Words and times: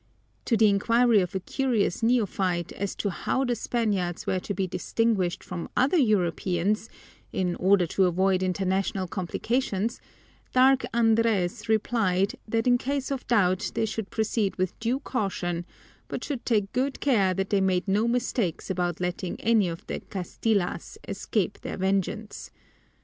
To 0.45 0.57
the 0.57 0.67
inquiry 0.67 1.21
of 1.21 1.35
a 1.35 1.39
curious 1.39 2.01
neophyte 2.01 2.71
as 2.71 2.95
to 2.95 3.11
how 3.11 3.43
the 3.45 3.55
Spaniards 3.55 4.25
were 4.25 4.39
to 4.39 4.53
be 4.55 4.65
distinguished 4.65 5.43
from 5.43 5.65
the 5.65 5.69
other 5.77 5.97
Europeans, 5.97 6.89
in 7.31 7.55
order 7.57 7.85
to 7.85 8.05
avoid 8.05 8.41
international 8.41 9.05
complications, 9.07 10.01
dark 10.53 10.83
Andres 10.91 11.69
replied 11.69 12.33
that 12.47 12.65
in 12.65 12.79
case 12.79 13.11
of 13.11 13.27
doubt 13.27 13.73
they 13.75 13.85
should 13.85 14.09
proceed 14.09 14.55
with 14.55 14.79
due 14.79 14.99
caution 14.99 15.65
but 16.07 16.23
should 16.23 16.47
take 16.47 16.73
good 16.73 16.99
care 16.99 17.35
that 17.35 17.51
they 17.51 17.61
made 17.61 17.87
no 17.87 18.07
mistakes 18.07 18.71
about 18.71 18.99
letting 18.99 19.39
any 19.39 19.69
of 19.69 19.85
the 19.85 19.99
Castilas 19.99 20.97
escape 21.07 21.61
their 21.61 21.77
vengeance. 21.77 22.49